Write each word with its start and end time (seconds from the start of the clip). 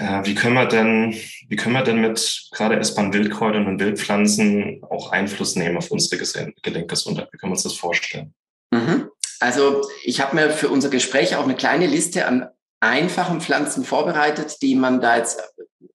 äh, 0.00 0.24
wie 0.24 0.34
können 0.34 0.54
wir 0.54 0.66
denn, 0.66 1.14
wie 1.48 1.56
können 1.56 1.74
wir 1.74 1.82
denn 1.82 2.00
mit 2.00 2.48
gerade 2.52 2.76
essbaren 2.76 3.12
Wildkräutern 3.12 3.66
und 3.66 3.80
Wildpflanzen 3.80 4.82
auch 4.88 5.12
Einfluss 5.12 5.56
nehmen 5.56 5.76
auf 5.76 5.90
unsere 5.90 6.22
Gelenkgesundheit? 6.62 7.28
Wie 7.30 7.36
können 7.36 7.52
wir 7.52 7.56
uns 7.56 7.64
das 7.64 7.74
vorstellen? 7.74 8.34
Mhm. 8.70 9.10
Also 9.40 9.82
ich 10.02 10.20
habe 10.20 10.36
mir 10.36 10.50
für 10.50 10.68
unser 10.68 10.88
Gespräch 10.88 11.36
auch 11.36 11.44
eine 11.44 11.54
kleine 11.54 11.86
Liste 11.86 12.26
an 12.26 12.48
einfachen 12.80 13.42
Pflanzen 13.42 13.84
vorbereitet, 13.84 14.62
die 14.62 14.74
man 14.74 15.02
da 15.02 15.18
jetzt 15.18 15.38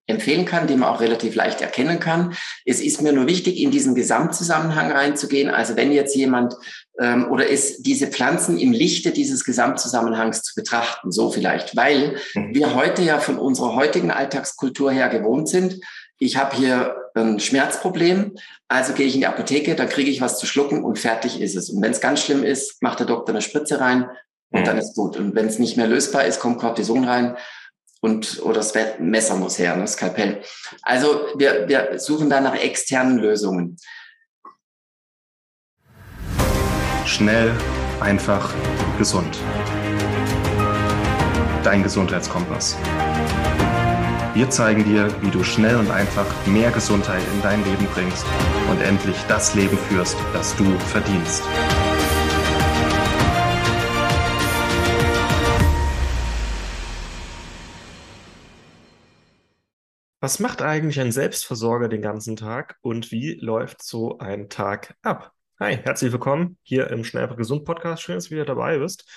empfehlen 0.07 0.45
kann, 0.45 0.67
die 0.67 0.75
man 0.75 0.89
auch 0.89 1.01
relativ 1.01 1.35
leicht 1.35 1.61
erkennen 1.61 1.99
kann. 1.99 2.35
Es 2.63 2.79
ist 2.79 3.01
mir 3.01 3.11
nur 3.11 3.27
wichtig, 3.27 3.59
in 3.59 3.71
diesen 3.71 3.95
Gesamtzusammenhang 3.95 4.91
reinzugehen. 4.91 5.49
Also 5.49 5.75
wenn 5.75 5.91
jetzt 5.91 6.15
jemand 6.15 6.55
ähm, 6.99 7.31
oder 7.31 7.47
ist 7.47 7.85
diese 7.85 8.07
Pflanzen 8.07 8.57
im 8.59 8.71
Lichte 8.71 9.11
dieses 9.11 9.43
Gesamtzusammenhangs 9.43 10.43
zu 10.43 10.53
betrachten, 10.55 11.11
so 11.11 11.31
vielleicht, 11.31 11.75
weil 11.75 12.17
mhm. 12.35 12.53
wir 12.53 12.75
heute 12.75 13.01
ja 13.01 13.19
von 13.19 13.39
unserer 13.39 13.75
heutigen 13.75 14.11
Alltagskultur 14.11 14.91
her 14.91 15.09
gewohnt 15.09 15.49
sind. 15.49 15.79
Ich 16.17 16.37
habe 16.37 16.55
hier 16.55 16.95
ein 17.15 17.39
Schmerzproblem, 17.39 18.35
also 18.67 18.93
gehe 18.93 19.07
ich 19.07 19.15
in 19.15 19.21
die 19.21 19.27
Apotheke, 19.27 19.75
da 19.75 19.85
kriege 19.85 20.11
ich 20.11 20.21
was 20.21 20.37
zu 20.37 20.45
schlucken 20.45 20.83
und 20.83 20.99
fertig 20.99 21.41
ist 21.41 21.55
es. 21.55 21.69
Und 21.69 21.81
wenn 21.81 21.91
es 21.91 22.01
ganz 22.01 22.21
schlimm 22.21 22.43
ist, 22.43 22.81
macht 22.81 22.99
der 22.99 23.07
Doktor 23.07 23.33
eine 23.33 23.41
Spritze 23.41 23.79
rein 23.79 24.07
und 24.51 24.61
mhm. 24.61 24.65
dann 24.65 24.77
ist 24.77 24.95
gut. 24.95 25.17
Und 25.17 25.33
wenn 25.33 25.47
es 25.47 25.59
nicht 25.59 25.77
mehr 25.77 25.87
lösbar 25.87 26.25
ist, 26.25 26.39
kommt 26.39 26.59
Cortison 26.59 27.05
rein 27.05 27.35
und 28.05 28.39
oder 28.43 28.57
das 28.57 28.71
Messer 28.99 29.35
muss 29.35 29.57
her, 29.57 29.71
das 29.71 29.79
ne, 29.79 29.87
Skalpell. 29.87 30.41
Also 30.83 31.25
wir, 31.37 31.67
wir 31.67 31.97
suchen 31.97 32.29
da 32.29 32.39
nach 32.39 32.55
externen 32.55 33.17
Lösungen. 33.17 33.77
Schnell, 37.05 37.51
einfach, 37.99 38.53
gesund. 38.99 39.35
Dein 41.63 41.81
Gesundheitskompass. 41.81 42.77
Wir 44.35 44.49
zeigen 44.51 44.83
dir, 44.83 45.09
wie 45.21 45.31
du 45.31 45.43
schnell 45.43 45.77
und 45.77 45.89
einfach 45.89 46.27
mehr 46.45 46.69
Gesundheit 46.69 47.23
in 47.33 47.41
dein 47.41 47.63
Leben 47.65 47.87
bringst 47.93 48.25
und 48.69 48.81
endlich 48.81 49.15
das 49.27 49.55
Leben 49.55 49.77
führst, 49.89 50.17
das 50.31 50.55
du 50.57 50.65
verdienst. 50.91 51.41
Was 60.25 60.39
macht 60.39 60.63
eigentlich 60.63 60.99
ein 60.99 61.11
Selbstversorger 61.11 61.87
den 61.87 62.01
ganzen 62.01 62.35
Tag 62.35 62.77
und 62.81 63.11
wie 63.11 63.33
läuft 63.33 63.83
so 63.83 64.17
ein 64.17 64.49
Tag 64.49 64.95
ab? 65.03 65.33
Hi, 65.59 65.77
herzlich 65.77 66.11
willkommen 66.11 66.57
hier 66.63 66.89
im 66.89 67.03
Schnell 67.03 67.27
Gesund 67.35 67.63
Podcast. 67.63 68.01
Schön, 68.01 68.15
dass 68.15 68.23
du 68.23 68.31
wieder 68.31 68.45
dabei 68.45 68.79
bist. 68.79 69.07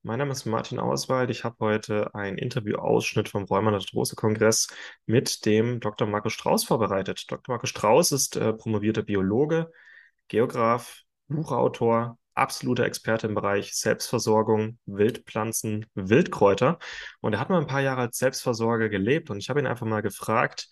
Mein 0.00 0.20
Name 0.20 0.32
ist 0.32 0.46
Martin 0.46 0.78
Auswald. 0.78 1.28
Ich 1.28 1.44
habe 1.44 1.56
heute 1.60 2.14
einen 2.14 2.38
Interview-Ausschnitt 2.38 3.28
vom 3.28 3.44
Rheuma 3.44 3.78
Kongress 4.16 4.68
mit 5.04 5.44
dem 5.44 5.80
Dr. 5.80 6.08
Markus 6.08 6.32
Strauß 6.32 6.64
vorbereitet. 6.64 7.30
Dr. 7.30 7.52
Markus 7.52 7.68
Strauß 7.68 8.12
ist 8.12 8.36
äh, 8.36 8.54
promovierter 8.54 9.02
Biologe, 9.02 9.70
Geograf, 10.28 11.02
Buchautor, 11.28 12.16
absoluter 12.34 12.84
Experte 12.84 13.26
im 13.26 13.34
Bereich 13.34 13.74
Selbstversorgung, 13.74 14.78
Wildpflanzen, 14.86 15.86
Wildkräuter. 15.94 16.78
Und 17.20 17.34
er 17.34 17.40
hat 17.40 17.50
mal 17.50 17.60
ein 17.60 17.66
paar 17.66 17.80
Jahre 17.82 18.02
als 18.02 18.18
Selbstversorger 18.18 18.88
gelebt 18.88 19.30
und 19.30 19.38
ich 19.38 19.50
habe 19.50 19.60
ihn 19.60 19.66
einfach 19.66 19.86
mal 19.86 20.02
gefragt, 20.02 20.68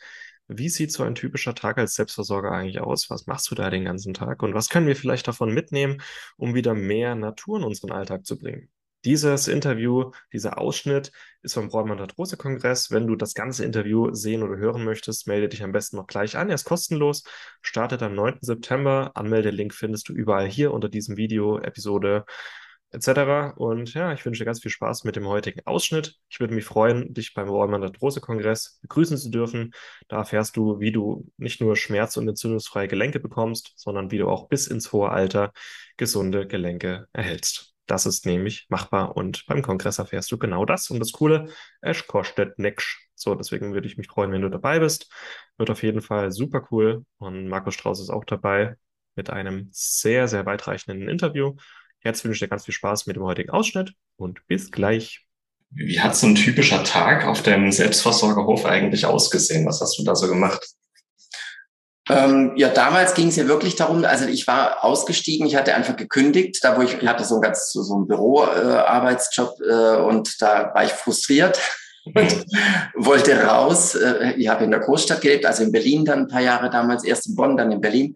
wie 0.49 0.69
sieht 0.69 0.93
so 0.93 1.03
ein 1.05 1.15
typischer 1.15 1.55
Tag 1.55 1.79
als 1.79 1.95
Selbstversorger 1.95 2.51
eigentlich 2.53 2.81
aus? 2.81 3.11
Was 3.11 3.27
machst 3.27 3.51
du 3.51 3.55
da 3.55 3.71
den 3.71 3.85
ganzen 3.85 4.15
Tag? 4.15 4.43
Und 4.43 4.55
was 4.55 4.69
können 4.69 4.87
wir 4.87 4.97
vielleicht 4.97 5.29
davon 5.29 5.53
mitnehmen, 5.55 6.03
um 6.37 6.55
wieder 6.55 6.75
mehr 6.75 7.15
Natur 7.15 7.59
in 7.59 7.65
unseren 7.65 7.93
Alltag 7.93 8.27
zu 8.27 8.39
bringen? 8.39 8.69
Dieses 9.05 9.49
Interview, 9.49 10.13
dieser 10.33 10.59
Ausschnitt 10.59 11.11
ist 11.43 11.55
vom 11.55 11.69
Bräumann 11.69 11.99
Arthrose 11.99 12.37
Kongress. 12.37 12.93
Wenn 12.93 13.09
du 13.09 13.17
das 13.17 13.35
ganze 13.35 13.65
Interview 13.65 14.15
sehen 14.15 14.45
oder 14.45 14.57
hören 14.57 14.85
möchtest, 14.85 15.27
melde 15.27 15.49
dich 15.49 15.65
am 15.65 15.73
besten 15.73 15.97
noch 15.97 16.07
gleich 16.07 16.37
an. 16.37 16.49
Er 16.49 16.55
ist 16.55 16.65
kostenlos, 16.65 17.25
startet 17.63 18.03
am 18.03 18.15
9. 18.15 18.39
September. 18.43 19.11
Anmeldelink 19.15 19.75
findest 19.75 20.09
du 20.09 20.13
überall 20.13 20.47
hier 20.47 20.73
unter 20.73 20.89
diesem 20.89 21.17
Video, 21.17 21.59
Episode 21.59 22.25
etc. 22.93 23.57
Und 23.57 23.93
ja, 23.95 24.13
ich 24.13 24.25
wünsche 24.25 24.41
dir 24.41 24.45
ganz 24.45 24.61
viel 24.61 24.71
Spaß 24.71 25.03
mit 25.03 25.17
dem 25.17 25.27
heutigen 25.27 25.67
Ausschnitt. 25.67 26.19
Ich 26.29 26.39
würde 26.39 26.55
mich 26.55 26.65
freuen, 26.65 27.13
dich 27.13 27.35
beim 27.35 27.49
Bräumann 27.49 27.83
Arthrose 27.83 28.21
Kongress 28.21 28.79
begrüßen 28.83 29.17
zu 29.17 29.31
dürfen. 29.31 29.73
Da 30.07 30.19
erfährst 30.19 30.57
du, 30.57 30.79
wie 30.79 30.93
du 30.93 31.29
nicht 31.39 31.61
nur 31.61 31.75
schmerz- 31.75 32.17
und 32.17 32.29
entzündungsfreie 32.29 32.87
Gelenke 32.87 33.19
bekommst, 33.19 33.73
sondern 33.77 34.13
wie 34.13 34.19
du 34.19 34.29
auch 34.29 34.49
bis 34.49 34.69
ins 34.69 34.93
hohe 34.93 35.09
Alter 35.09 35.53
gesunde 35.97 36.47
Gelenke 36.47 37.09
erhältst. 37.13 37.72
Das 37.87 38.07
ist 38.07 38.27
nämlich 38.27 38.67
machbar 38.69 39.17
und 39.17 39.45
beim 39.47 39.63
Kongress 39.63 39.99
erfährst 39.99 40.31
du 40.31 40.39
genau 40.39 40.65
das. 40.65 40.91
Und 40.91 41.01
das 41.01 41.13
Coole, 41.13 41.49
es 41.81 42.07
kostet 42.07 42.59
nix. 42.59 42.97
So, 43.15 43.35
deswegen 43.35 43.75
würde 43.75 43.87
ich 43.87 43.97
mich 43.97 44.09
freuen, 44.09 44.33
wenn 44.33 44.43
du 44.43 44.49
dabei 44.49 44.79
bist. 44.79 45.11
Wird 45.59 45.71
auf 45.71 45.83
jeden 45.83 46.01
Fall 46.01 46.33
super 46.33 46.67
cool. 46.71 47.05
Und 47.19 47.49
Markus 47.49 47.75
Strauß 47.75 48.01
ist 48.01 48.11
auch 48.11 48.25
dabei 48.25 48.77
mit 49.15 49.31
einem 49.31 49.69
sehr, 49.73 50.29
sehr 50.29 50.47
weitreichenden 50.47 51.09
Interview. 51.09 51.55
Jetzt 52.05 52.25
wünsche 52.25 52.37
ich 52.37 52.41
dir 52.41 52.49
ganz 52.49 52.65
viel 52.65 52.75
Spaß 52.75 53.07
mit 53.07 53.17
dem 53.17 53.25
heutigen 53.25 53.51
Ausschnitt 53.51 53.95
und 54.17 54.47
bis 54.47 54.71
gleich. 54.71 55.27
Wie 55.71 56.01
hat 56.01 56.17
so 56.17 56.27
ein 56.27 56.35
typischer 56.35 56.85
Tag 56.85 57.25
auf 57.27 57.43
dem 57.43 57.73
Selbstversorgerhof 57.73 58.65
eigentlich 58.65 59.07
ausgesehen? 59.07 59.67
Was 59.67 59.81
hast 59.81 59.99
du 59.99 60.05
da 60.05 60.15
so 60.15 60.29
gemacht? 60.29 60.67
Ähm, 62.09 62.53
ja, 62.57 62.69
damals 62.69 63.15
ging 63.15 63.29
es 63.29 63.37
ja 63.37 63.47
wirklich 63.47 63.77
darum, 63.77 64.05
also 64.05 64.27
ich 64.27 64.47
war 64.49 64.85
ausgestiegen, 64.85 65.47
ich 65.47 65.55
hatte 65.55 65.75
einfach 65.75 65.97
gekündigt, 65.97 66.59
da 66.63 66.77
wo 66.77 66.83
ich, 66.83 67.01
ich 67.01 67.09
hatte 67.09 67.25
so 67.25 67.37
ein 67.37 67.41
ganz 67.41 67.71
so, 67.71 67.83
so 67.83 67.97
ein 67.97 68.09
Büroarbeitsjob 68.09 69.61
äh, 69.61 69.73
äh, 69.73 69.97
und 69.99 70.43
da 70.43 70.73
war 70.75 70.85
ich 70.85 70.93
frustriert 70.93 71.61
und 72.05 72.45
wollte 72.97 73.45
raus. 73.45 73.95
Äh, 73.95 74.33
ich 74.37 74.49
habe 74.49 74.65
in 74.65 74.73
der 74.73 74.81
Großstadt 74.81 75.21
gelebt, 75.21 75.47
also 75.47 75.63
in 75.63 75.71
Berlin 75.71 76.05
dann 76.05 76.21
ein 76.21 76.29
paar 76.29 76.41
Jahre 76.41 76.71
damals, 76.71 77.05
erst 77.05 77.29
in 77.29 77.37
Bonn, 77.37 77.57
dann 77.57 77.71
in 77.71 77.81
Berlin. 77.81 78.15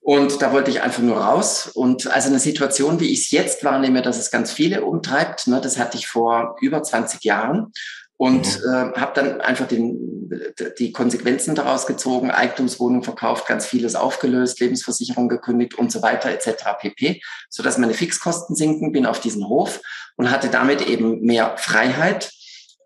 Und 0.00 0.42
da 0.42 0.52
wollte 0.52 0.70
ich 0.70 0.82
einfach 0.82 1.02
nur 1.02 1.16
raus. 1.16 1.70
Und 1.72 2.12
also 2.12 2.28
eine 2.28 2.38
Situation, 2.38 3.00
wie 3.00 3.10
ich 3.10 3.20
es 3.20 3.30
jetzt 3.30 3.64
wahrnehme, 3.64 4.02
dass 4.02 4.18
es 4.18 4.30
ganz 4.30 4.52
viele 4.52 4.84
umtreibt, 4.84 5.46
ne, 5.46 5.62
das 5.62 5.78
hatte 5.78 5.96
ich 5.96 6.06
vor 6.06 6.56
über 6.60 6.82
20 6.82 7.24
Jahren 7.24 7.72
und 8.16 8.62
mhm. 8.64 8.72
äh, 8.72 9.00
habe 9.00 9.12
dann 9.14 9.40
einfach 9.40 9.66
den, 9.66 10.30
die 10.78 10.92
Konsequenzen 10.92 11.54
daraus 11.54 11.86
gezogen, 11.86 12.30
Eigentumswohnung 12.30 13.02
verkauft, 13.02 13.46
ganz 13.46 13.66
vieles 13.66 13.94
aufgelöst, 13.94 14.60
Lebensversicherung 14.60 15.28
gekündigt 15.28 15.74
und 15.74 15.90
so 15.90 16.02
weiter 16.02 16.30
etc. 16.30 16.64
pp, 16.78 17.20
so 17.48 17.62
dass 17.62 17.78
meine 17.78 17.94
Fixkosten 17.94 18.54
sinken, 18.54 18.92
bin 18.92 19.06
auf 19.06 19.20
diesen 19.20 19.48
Hof 19.48 19.80
und 20.16 20.30
hatte 20.30 20.48
damit 20.48 20.86
eben 20.86 21.20
mehr 21.20 21.56
Freiheit, 21.58 22.32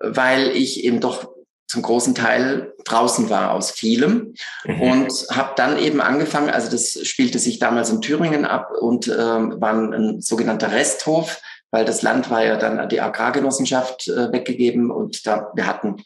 weil 0.01 0.49
ich 0.49 0.85
eben 0.85 1.01
doch 1.01 1.29
zum 1.69 1.83
großen 1.83 2.15
Teil 2.15 2.73
draußen 2.85 3.29
war 3.29 3.53
aus 3.53 3.71
vielem 3.71 4.35
mhm. 4.65 4.81
und 4.81 5.27
habe 5.31 5.53
dann 5.55 5.79
eben 5.79 6.01
angefangen, 6.01 6.49
also 6.49 6.71
das 6.71 6.99
spielte 7.07 7.39
sich 7.39 7.59
damals 7.59 7.91
in 7.91 8.01
Thüringen 8.01 8.47
ab 8.47 8.71
und 8.81 9.07
äh, 9.07 9.13
war 9.13 9.75
ein, 9.75 9.93
ein 9.93 10.21
sogenannter 10.23 10.73
Resthof, 10.73 11.43
weil 11.71 11.85
das 11.85 12.03
Land 12.03 12.31
war 12.31 12.45
ja 12.45 12.57
dann 12.57 12.79
an 12.79 12.89
die 12.89 13.01
Agrargenossenschaft 13.01 14.09
äh, 14.09 14.33
weggegeben 14.33 14.91
und 14.91 15.27
da 15.27 15.51
wir 15.55 15.67
hatten 15.67 16.03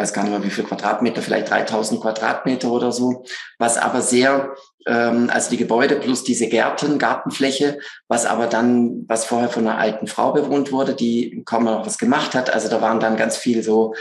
weiß 0.00 0.12
gar 0.12 0.22
nicht 0.22 0.32
mehr 0.32 0.44
wie 0.44 0.50
viel 0.50 0.64
Quadratmeter, 0.64 1.20
vielleicht 1.20 1.50
3000 1.50 2.00
Quadratmeter 2.00 2.70
oder 2.70 2.92
so, 2.92 3.24
was 3.58 3.76
aber 3.76 4.02
sehr, 4.02 4.54
ähm, 4.86 5.28
also 5.32 5.50
die 5.50 5.56
Gebäude 5.56 5.96
plus 5.96 6.24
diese 6.24 6.48
Gärten, 6.48 6.98
Gartenfläche, 6.98 7.78
was 8.08 8.24
aber 8.24 8.46
dann, 8.46 9.04
was 9.08 9.24
vorher 9.26 9.48
von 9.48 9.66
einer 9.66 9.78
alten 9.78 10.06
Frau 10.06 10.32
bewohnt 10.32 10.72
wurde, 10.72 10.94
die 10.94 11.42
kaum 11.44 11.64
noch 11.64 11.86
was 11.86 11.98
gemacht 11.98 12.34
hat. 12.34 12.52
Also 12.52 12.68
da 12.68 12.80
waren 12.80 13.00
dann 13.00 13.16
ganz 13.16 13.36
viel 13.36 13.62
so 13.62 13.94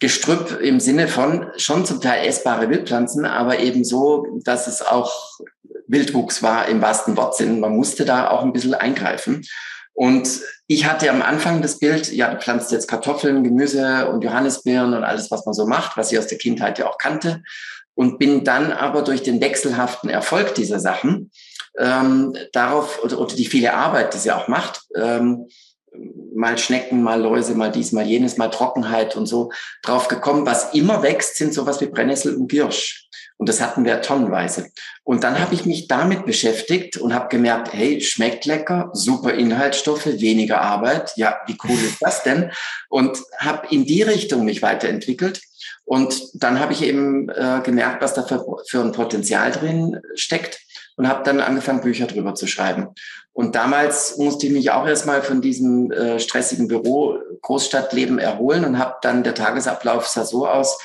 Gestrüpp 0.00 0.60
im 0.60 0.80
Sinne 0.80 1.08
von 1.08 1.50
schon 1.56 1.84
zum 1.84 2.00
Teil 2.00 2.26
essbare 2.26 2.68
Wildpflanzen, 2.68 3.24
aber 3.24 3.58
eben 3.58 3.84
so, 3.84 4.26
dass 4.44 4.66
es 4.66 4.82
auch 4.82 5.40
Wildwuchs 5.88 6.42
war 6.42 6.68
im 6.68 6.82
wahrsten 6.82 7.16
Wortsinn. 7.16 7.60
Man 7.60 7.74
musste 7.74 8.04
da 8.04 8.28
auch 8.28 8.42
ein 8.42 8.52
bisschen 8.52 8.74
eingreifen. 8.74 9.44
Und 9.98 10.42
ich 10.68 10.86
hatte 10.86 11.10
am 11.10 11.22
Anfang 11.22 11.60
das 11.60 11.80
Bild, 11.80 12.12
ja, 12.12 12.32
du 12.32 12.40
pflanzt 12.40 12.70
jetzt 12.70 12.86
Kartoffeln, 12.86 13.42
Gemüse 13.42 14.08
und 14.08 14.22
Johannisbeeren 14.22 14.94
und 14.94 15.02
alles, 15.02 15.32
was 15.32 15.44
man 15.44 15.54
so 15.54 15.66
macht, 15.66 15.96
was 15.96 16.12
ich 16.12 16.18
aus 16.20 16.28
der 16.28 16.38
Kindheit 16.38 16.78
ja 16.78 16.88
auch 16.88 16.98
kannte. 16.98 17.42
Und 17.96 18.20
bin 18.20 18.44
dann 18.44 18.70
aber 18.70 19.02
durch 19.02 19.24
den 19.24 19.40
wechselhaften 19.40 20.08
Erfolg 20.08 20.54
dieser 20.54 20.78
Sachen 20.78 21.32
ähm, 21.76 22.32
darauf, 22.52 23.02
oder, 23.02 23.18
oder 23.18 23.34
die 23.34 23.46
viele 23.46 23.74
Arbeit, 23.74 24.14
die 24.14 24.18
sie 24.18 24.30
auch 24.30 24.46
macht, 24.46 24.82
ähm, 24.94 25.48
mal 26.32 26.58
Schnecken, 26.58 27.02
mal 27.02 27.20
Läuse, 27.20 27.56
mal 27.56 27.72
dies, 27.72 27.90
mal 27.90 28.06
jenes, 28.06 28.36
mal 28.36 28.50
Trockenheit 28.50 29.16
und 29.16 29.26
so 29.26 29.50
drauf 29.82 30.06
gekommen. 30.06 30.46
Was 30.46 30.74
immer 30.74 31.02
wächst, 31.02 31.38
sind 31.38 31.52
sowas 31.52 31.80
wie 31.80 31.86
Brennnessel 31.86 32.36
und 32.36 32.48
Girsch. 32.48 33.07
Und 33.38 33.48
das 33.48 33.60
hatten 33.60 33.84
wir 33.84 34.02
tonnenweise. 34.02 34.70
Und 35.04 35.24
dann 35.24 35.38
habe 35.38 35.54
ich 35.54 35.64
mich 35.64 35.86
damit 35.86 36.26
beschäftigt 36.26 36.96
und 36.96 37.14
habe 37.14 37.28
gemerkt, 37.28 37.72
hey, 37.72 38.00
schmeckt 38.00 38.44
lecker, 38.44 38.90
super 38.92 39.32
Inhaltsstoffe, 39.32 40.06
weniger 40.06 40.60
Arbeit. 40.60 41.12
Ja, 41.16 41.38
wie 41.46 41.56
cool 41.64 41.78
ist 41.78 41.98
das 42.00 42.24
denn? 42.24 42.50
Und 42.88 43.16
habe 43.38 43.68
in 43.70 43.86
die 43.86 44.02
Richtung 44.02 44.44
mich 44.44 44.60
weiterentwickelt. 44.60 45.40
Und 45.84 46.20
dann 46.34 46.60
habe 46.60 46.72
ich 46.72 46.82
eben 46.82 47.28
äh, 47.30 47.60
gemerkt, 47.64 48.02
was 48.02 48.12
da 48.12 48.22
für, 48.24 48.44
für 48.66 48.80
ein 48.80 48.92
Potenzial 48.92 49.52
drin 49.52 50.00
steckt 50.14 50.58
und 50.96 51.08
habe 51.08 51.22
dann 51.22 51.40
angefangen, 51.40 51.80
Bücher 51.80 52.06
drüber 52.06 52.34
zu 52.34 52.46
schreiben. 52.46 52.88
Und 53.32 53.54
damals 53.54 54.16
musste 54.18 54.48
ich 54.48 54.52
mich 54.52 54.72
auch 54.72 54.84
erstmal 54.84 55.22
von 55.22 55.40
diesem 55.40 55.92
äh, 55.92 56.18
stressigen 56.18 56.66
Büro 56.66 57.18
Großstadtleben 57.40 58.18
erholen 58.18 58.64
und 58.64 58.78
habe 58.80 58.96
dann 59.00 59.22
der 59.22 59.36
Tagesablauf 59.36 60.08
sah 60.08 60.24
so 60.24 60.48
aus, 60.48 60.76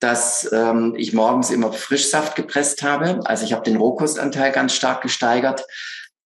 dass 0.00 0.48
ähm, 0.52 0.94
ich 0.96 1.12
morgens 1.12 1.50
immer 1.50 1.72
Frischsaft 1.72 2.36
gepresst 2.36 2.82
habe. 2.82 3.20
Also 3.24 3.44
ich 3.44 3.52
habe 3.52 3.64
den 3.64 3.76
Rohkostanteil 3.76 4.52
ganz 4.52 4.74
stark 4.74 5.02
gesteigert. 5.02 5.64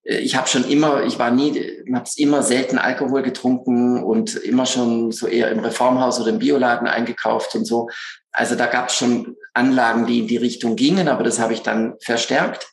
Äh, 0.03 0.17
ich 0.17 0.35
habe 0.35 0.47
schon 0.47 0.69
immer, 0.69 1.03
ich 1.03 1.19
war 1.19 1.31
nie, 1.31 1.83
habe 1.93 2.09
immer 2.17 2.43
selten 2.43 2.77
Alkohol 2.77 3.23
getrunken 3.23 4.03
und 4.03 4.35
immer 4.35 4.65
schon 4.65 5.11
so 5.11 5.27
eher 5.27 5.51
im 5.51 5.59
Reformhaus 5.59 6.19
oder 6.19 6.29
im 6.29 6.39
Bioladen 6.39 6.87
eingekauft 6.87 7.55
und 7.55 7.65
so. 7.65 7.89
Also 8.31 8.55
da 8.55 8.65
gab 8.67 8.89
es 8.89 8.95
schon 8.95 9.35
Anlagen, 9.53 10.05
die 10.05 10.19
in 10.19 10.27
die 10.27 10.37
Richtung 10.37 10.75
gingen, 10.75 11.07
aber 11.07 11.23
das 11.23 11.39
habe 11.39 11.53
ich 11.53 11.61
dann 11.61 11.95
verstärkt 12.01 12.67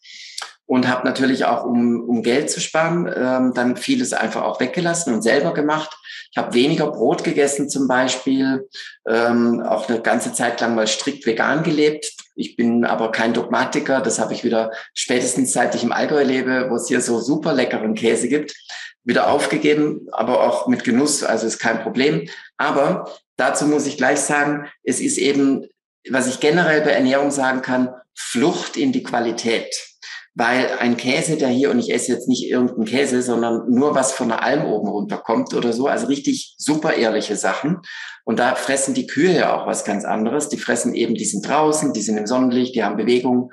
und 0.71 0.89
habe 0.89 1.07
natürlich 1.07 1.45
auch, 1.47 1.65
um, 1.65 2.01
um 2.09 2.23
Geld 2.23 2.51
zu 2.51 2.61
sparen, 2.61 3.13
ähm, 3.15 3.53
dann 3.55 3.77
vieles 3.77 4.13
einfach 4.13 4.43
auch 4.43 4.61
weggelassen 4.61 5.13
und 5.13 5.23
selber 5.23 5.53
gemacht. 5.53 5.97
Ich 6.31 6.39
habe 6.39 6.55
weniger 6.55 6.91
Brot 6.93 7.25
gegessen 7.25 7.69
zum 7.69 7.89
Beispiel, 7.89 8.69
ähm, 9.09 9.63
auch 9.63 9.89
eine 9.89 10.01
ganze 10.01 10.33
Zeit 10.33 10.61
lang 10.61 10.77
mal 10.77 10.87
strikt 10.87 11.27
vegan 11.27 11.65
gelebt. 11.65 12.13
Ich 12.37 12.57
bin 12.57 12.85
aber 12.85 13.11
kein 13.11 13.35
Dogmatiker, 13.35 14.01
das 14.01 14.21
habe 14.21 14.33
ich 14.33 14.45
wieder 14.45 14.71
spätestens 14.95 15.53
seit 15.53 15.75
ich 15.75 15.83
im 15.83 15.93
Allgäu 15.93 16.23
lebe, 16.23 16.67
wo 16.71 16.77
es 16.77 16.87
hier 16.87 17.01
so 17.01 17.21
super 17.21 17.53
leckeren 17.53 17.95
Käse 17.95 18.29
gibt, 18.29 18.55
wieder 19.03 19.29
aufgegeben, 19.31 20.07
aber 20.13 20.45
auch 20.45 20.69
mit 20.69 20.85
Genuss, 20.85 21.25
also 21.25 21.47
ist 21.47 21.59
kein 21.59 21.83
Problem. 21.83 22.29
Aber 22.57 23.11
dazu 23.37 23.67
muss 23.67 23.87
ich 23.87 23.97
gleich 23.97 24.21
sagen, 24.21 24.69
es 24.85 25.01
ist 25.01 25.19
eben, 25.19 25.67
was 26.09 26.29
ich 26.29 26.39
generell 26.39 26.83
bei 26.83 26.91
Ernährung 26.91 27.33
sagen 27.33 27.63
kann, 27.63 27.93
Flucht 28.15 28.77
in 28.77 28.93
die 28.93 29.03
Qualität 29.03 29.90
weil 30.35 30.79
ein 30.79 30.97
Käse, 30.97 31.37
der 31.37 31.49
hier, 31.49 31.71
und 31.71 31.79
ich 31.79 31.93
esse 31.93 32.13
jetzt 32.13 32.29
nicht 32.29 32.49
irgendeinen 32.49 32.85
Käse, 32.85 33.23
sondern 33.23 33.69
nur 33.69 33.95
was 33.95 34.13
von 34.13 34.29
der 34.29 34.43
Alm 34.43 34.65
oben 34.65 34.89
runterkommt 34.89 35.55
oder 35.55 35.73
so, 35.73 35.87
also 35.87 36.07
richtig 36.07 36.55
super 36.57 36.95
ehrliche 36.95 37.37
Sachen. 37.37 37.79
Und 38.25 38.39
da 38.39 38.55
fressen 38.55 38.95
die 38.95 39.07
Kühe 39.07 39.35
ja 39.35 39.57
auch 39.57 39.67
was 39.67 39.85
ganz 39.85 40.05
anderes. 40.05 40.49
Die 40.49 40.59
fressen 40.59 40.95
eben, 40.95 41.15
die 41.15 41.25
sind 41.25 41.47
draußen, 41.47 41.93
die 41.93 42.03
sind 42.03 42.17
im 42.17 42.27
Sonnenlicht, 42.27 42.75
die 42.75 42.85
haben 42.85 42.97
Bewegung. 42.97 43.51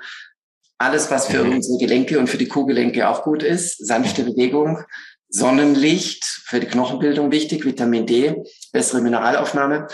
Alles, 0.78 1.10
was 1.10 1.26
für 1.26 1.42
mhm. 1.42 1.56
unsere 1.56 1.78
Gelenke 1.78 2.18
und 2.18 2.28
für 2.28 2.38
die 2.38 2.46
Kuhgelenke 2.46 3.08
auch 3.08 3.24
gut 3.24 3.42
ist, 3.42 3.84
sanfte 3.84 4.22
Bewegung, 4.22 4.84
Sonnenlicht, 5.28 6.24
für 6.24 6.60
die 6.60 6.68
Knochenbildung 6.68 7.32
wichtig, 7.32 7.64
Vitamin 7.64 8.06
D, 8.06 8.42
bessere 8.72 9.02
Mineralaufnahme, 9.02 9.88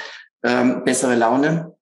ähm, 0.45 0.85
bessere 0.85 1.15
Laune 1.17 1.74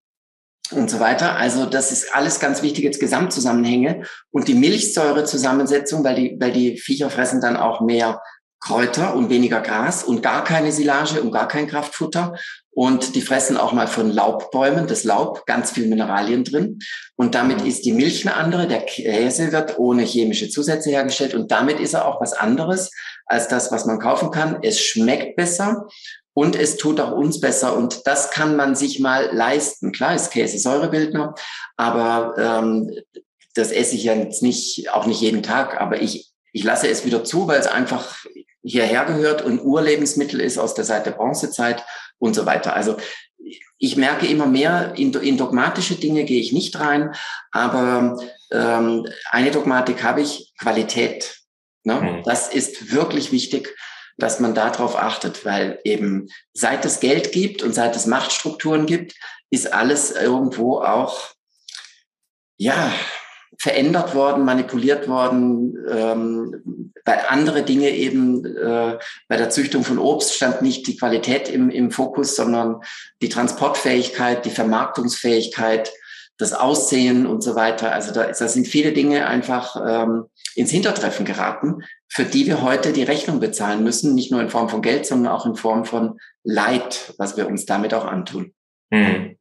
und 0.73 0.91
so 0.91 1.01
weiter. 1.01 1.37
Also 1.37 1.67
das 1.67 1.93
ist 1.93 2.15
alles 2.15 2.41
ganz 2.41 2.63
wichtig 2.63 2.85
jetzt 2.85 3.01
Gesamtzusammenhänge 3.01 4.03
und 4.31 4.49
die 4.49 4.55
Milchsäurezusammensetzung, 4.55 6.05
weil 6.05 6.15
die, 6.15 6.37
weil 6.41 6.53
die 6.53 6.79
Viecher 6.79 7.11
fressen 7.11 7.41
dann 7.41 7.57
auch 7.57 7.81
mehr 7.81 8.21
Kräuter 8.61 9.17
und 9.17 9.29
weniger 9.29 9.61
Gras 9.61 10.05
und 10.05 10.23
gar 10.23 10.45
keine 10.45 10.71
Silage 10.71 11.21
und 11.21 11.33
gar 11.33 11.49
kein 11.49 11.67
Kraftfutter. 11.67 12.37
Und 12.71 13.17
die 13.17 13.21
fressen 13.21 13.57
auch 13.57 13.73
mal 13.73 13.89
von 13.89 14.11
Laubbäumen, 14.11 14.87
das 14.87 15.05
Laub, 15.05 15.45
ganz 15.47 15.73
viel 15.73 15.89
Mineralien 15.89 16.45
drin. 16.45 16.79
Und 17.17 17.35
damit 17.35 17.61
mhm. 17.61 17.67
ist 17.67 17.85
die 17.85 17.93
Milch 17.93 18.27
eine 18.27 18.37
andere. 18.37 18.69
Der 18.69 18.83
Käse 18.83 19.53
wird 19.53 19.79
ohne 19.79 20.05
chemische 20.05 20.49
Zusätze 20.49 20.91
hergestellt. 20.91 21.35
Und 21.35 21.51
damit 21.51 21.81
ist 21.81 21.95
er 21.95 22.07
auch 22.07 22.21
was 22.21 22.33
anderes 22.33 22.91
als 23.27 23.49
das, 23.49 23.73
was 23.73 23.85
man 23.85 23.99
kaufen 23.99 24.31
kann. 24.31 24.59
Es 24.63 24.81
schmeckt 24.81 25.37
besser 25.37 25.87
und 26.35 26.57
es 26.57 26.77
tut 26.77 27.01
auch 27.01 27.13
uns 27.13 27.41
besser 27.41 27.77
und 27.77 28.07
das 28.07 28.31
kann 28.31 28.57
man 28.57 28.75
sich 28.75 29.01
mal 29.01 29.31
leisten. 29.33 29.93
Klar 29.93 30.15
ist 30.15 30.31
Käse 30.31 30.59
Säurebildner, 30.59 31.35
aber 31.77 32.35
ähm, 32.39 32.91
das 33.55 33.71
esse 33.71 33.95
ich 33.97 34.05
ja 34.05 34.15
jetzt 34.15 34.43
nicht, 34.43 34.91
auch 34.91 35.07
nicht 35.07 35.21
jeden 35.21 35.43
Tag, 35.43 35.81
aber 35.81 36.01
ich, 36.01 36.31
ich 36.53 36.65
lasse 36.65 36.89
es 36.89 37.05
wieder 37.05 37.25
zu, 37.25 37.49
weil 37.49 37.61
es 37.61 37.67
einfach 37.67 38.25
hierher 38.63 39.05
gehört 39.05 39.43
und 39.43 39.61
Urlebensmittel 39.61 40.41
ist 40.41 40.59
aus 40.59 40.75
der 40.75 40.85
Zeit 40.85 41.05
der 41.05 41.13
Bronzezeit 41.13 41.85
und 42.19 42.35
so 42.35 42.47
weiter. 42.47 42.75
Also 42.75 42.97
ich 43.79 43.97
merke 43.97 44.27
immer 44.27 44.47
mehr, 44.47 44.95
in, 44.97 45.13
in 45.15 45.37
dogmatische 45.37 45.97
Dinge 45.97 46.25
gehe 46.25 46.41
ich 46.41 46.53
nicht 46.53 46.79
rein, 46.79 47.13
aber 47.51 48.17
ähm, 48.53 49.07
eine 49.31 49.51
Dogmatik 49.51 50.03
habe 50.05 50.23
ich, 50.23 50.55
Qualität. 50.59 51.41
Ne? 51.83 52.01
Mhm. 52.01 52.23
Das 52.25 52.49
ist 52.49 52.93
wirklich 52.93 53.33
wichtig 53.33 53.75
dass 54.19 54.41
man 54.41 54.55
darauf 54.55 54.97
achtet, 54.97 55.45
weil 55.45 55.79
eben 55.85 56.29
seit 56.53 56.85
es 56.85 57.01
Geld 57.01 57.33
gibt 57.33 57.63
und 57.63 57.75
seit 57.75 57.97
es 57.97 58.07
Machtstrukturen 58.07 58.87
gibt, 58.87 59.15
ist 59.51 59.73
alles 59.73 60.11
irgendwo 60.11 60.81
auch, 60.81 61.33
ja, 62.57 62.93
verändert 63.59 64.15
worden, 64.15 64.45
manipuliert 64.45 65.09
worden, 65.09 65.77
ähm, 65.89 66.93
weil 67.05 67.21
andere 67.29 67.63
Dinge 67.63 67.91
eben 67.91 68.45
äh, 68.45 68.99
bei 69.29 69.37
der 69.37 69.51
Züchtung 69.51 69.85
von 69.85 69.99
Obst 69.99 70.35
stand 70.35 70.63
nicht 70.63 70.87
die 70.87 70.97
Qualität 70.97 71.49
im, 71.49 71.71
im 71.71 71.91
Fokus, 71.91 72.35
sondern 72.35 72.81
die 73.21 73.29
Transportfähigkeit, 73.29 74.45
die 74.45 74.51
Vermarktungsfähigkeit, 74.51 75.93
das 76.43 76.53
Aussehen 76.53 77.27
und 77.27 77.43
so 77.43 77.55
weiter. 77.55 77.93
Also 77.93 78.13
da, 78.13 78.27
da 78.27 78.49
sind 78.49 78.67
viele 78.67 78.93
Dinge 78.93 79.27
einfach 79.27 79.77
ähm, 79.87 80.25
ins 80.55 80.71
Hintertreffen 80.71 81.25
geraten, 81.25 81.83
für 82.09 82.25
die 82.25 82.47
wir 82.47 82.63
heute 82.63 82.93
die 82.93 83.05
Rechnung 83.05 83.41
bezahlen 83.41 83.83
müssen, 83.83 84.15
nicht 84.15 84.31
nur 84.31 84.41
in 84.43 84.51
Form 84.51 84.69
von 84.69 84.83
Geld, 84.83 85.07
sondern 85.07 85.33
auch 85.33 85.47
in 85.47 85.55
Form 85.55 85.85
von 85.85 86.19
Leid, 86.43 87.15
was 87.17 87.37
wir 87.37 87.47
uns 87.47 87.65
damit 87.65 87.95
auch 87.95 88.05
antun. 88.05 88.53
Hm. 88.93 89.37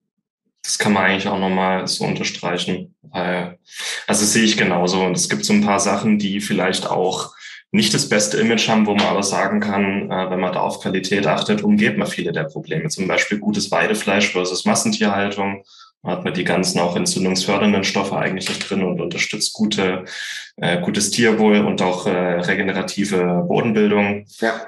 Das 0.63 0.77
kann 0.77 0.93
man 0.93 1.05
eigentlich 1.05 1.27
auch 1.27 1.39
nochmal 1.39 1.87
so 1.87 2.05
unterstreichen. 2.05 2.95
Weil, 3.01 3.57
also 4.05 4.23
sehe 4.23 4.43
ich 4.43 4.57
genauso. 4.57 5.01
Und 5.01 5.17
es 5.17 5.27
gibt 5.27 5.43
so 5.43 5.53
ein 5.53 5.65
paar 5.65 5.79
Sachen, 5.79 6.19
die 6.19 6.39
vielleicht 6.39 6.87
auch 6.89 7.33
nicht 7.71 7.93
das 7.93 8.09
beste 8.09 8.37
Image 8.37 8.67
haben, 8.69 8.85
wo 8.85 8.93
man 8.93 9.07
aber 9.07 9.23
sagen 9.23 9.59
kann, 9.59 10.11
äh, 10.11 10.29
wenn 10.29 10.39
man 10.39 10.53
da 10.53 10.59
auf 10.59 10.81
Qualität 10.81 11.25
achtet, 11.25 11.63
umgeht 11.63 11.97
man 11.97 12.07
viele 12.07 12.31
der 12.31 12.43
Probleme. 12.43 12.89
Zum 12.89 13.07
Beispiel 13.07 13.39
gutes 13.39 13.71
Weidefleisch 13.71 14.31
versus 14.31 14.65
Massentierhaltung 14.65 15.63
hat 16.03 16.23
man 16.23 16.33
die 16.33 16.43
ganzen 16.43 16.79
auch 16.79 16.95
entzündungsfördernden 16.95 17.83
Stoffe 17.83 18.17
eigentlich 18.17 18.49
nicht 18.49 18.69
drin 18.69 18.83
und 18.83 18.99
unterstützt 18.99 19.53
gute, 19.53 20.05
äh, 20.57 20.81
gutes 20.81 21.11
Tierwohl 21.11 21.59
und 21.59 21.81
auch 21.81 22.07
äh, 22.07 22.09
regenerative 22.09 23.45
Bodenbildung. 23.47 24.25
Ja. 24.39 24.67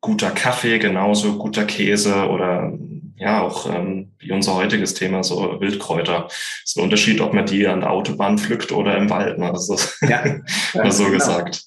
Guter 0.00 0.30
Kaffee 0.30 0.78
genauso, 0.78 1.38
guter 1.38 1.64
Käse 1.64 2.28
oder 2.28 2.72
ja 3.16 3.40
auch 3.40 3.66
ähm, 3.72 4.12
wie 4.18 4.32
unser 4.32 4.54
heutiges 4.54 4.94
Thema 4.94 5.24
so 5.24 5.58
Wildkräuter. 5.60 6.24
Das 6.24 6.62
ist 6.64 6.76
ein 6.76 6.84
Unterschied, 6.84 7.20
ob 7.20 7.32
man 7.32 7.46
die 7.46 7.66
an 7.66 7.80
der 7.80 7.90
Autobahn 7.90 8.38
pflückt 8.38 8.72
oder 8.72 8.96
im 8.96 9.08
Wald. 9.08 9.38
Ne? 9.38 9.50
Das 9.52 9.70
ist 9.70 9.98
ja, 10.02 10.22
ja 10.74 10.90
so 10.90 11.04
genau. 11.04 11.16
gesagt. 11.16 11.64